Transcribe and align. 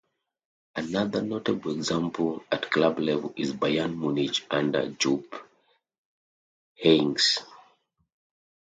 Another 0.75 1.21
notable 1.21 1.73
example 1.77 2.43
at 2.51 2.71
club 2.71 2.97
level 2.97 3.31
is 3.37 3.53
Bayern 3.53 3.95
Munich 3.95 4.47
under 4.49 4.89
Jupp 4.93 5.47
Heynckes. 6.83 7.43